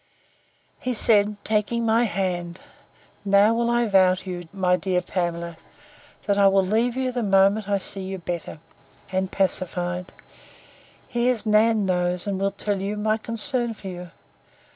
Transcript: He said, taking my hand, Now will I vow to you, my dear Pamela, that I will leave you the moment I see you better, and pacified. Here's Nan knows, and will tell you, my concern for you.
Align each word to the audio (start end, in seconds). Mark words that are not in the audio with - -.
He 0.79 0.95
said, 0.95 1.35
taking 1.43 1.85
my 1.85 2.05
hand, 2.05 2.59
Now 3.23 3.53
will 3.53 3.69
I 3.69 3.85
vow 3.85 4.15
to 4.15 4.29
you, 4.31 4.47
my 4.51 4.75
dear 4.75 4.99
Pamela, 4.99 5.57
that 6.25 6.39
I 6.39 6.47
will 6.47 6.65
leave 6.65 6.97
you 6.97 7.11
the 7.11 7.21
moment 7.21 7.69
I 7.69 7.77
see 7.77 8.01
you 8.01 8.17
better, 8.17 8.57
and 9.11 9.31
pacified. 9.31 10.11
Here's 11.07 11.45
Nan 11.45 11.85
knows, 11.85 12.25
and 12.25 12.39
will 12.39 12.49
tell 12.49 12.81
you, 12.81 12.97
my 12.97 13.17
concern 13.17 13.75
for 13.75 13.89
you. 13.89 14.09